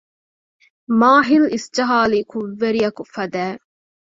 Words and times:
މާހިލް 0.99 1.47
އިސްޖަހާލީ 1.53 2.19
ކުށްވެރިއަކު 2.31 3.03
ފަދައިން 3.13 3.61